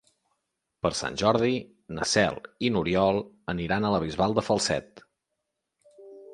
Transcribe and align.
Per 0.85 0.91
Sant 0.99 1.19
Jordi 1.21 1.51
na 1.99 2.07
Cel 2.13 2.39
i 2.69 2.73
n'Oriol 2.77 3.23
aniran 3.55 3.87
a 3.87 3.95
la 3.97 4.03
Bisbal 4.07 4.37
de 4.41 4.49
Falset. 4.51 5.07